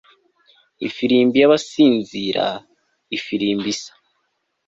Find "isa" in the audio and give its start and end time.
3.75-3.91